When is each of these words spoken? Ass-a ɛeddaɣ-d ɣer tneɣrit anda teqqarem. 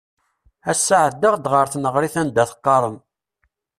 Ass-a 0.71 0.95
ɛeddaɣ-d 1.05 1.45
ɣer 1.53 1.65
tneɣrit 1.67 2.15
anda 2.21 2.43
teqqarem. 2.49 2.97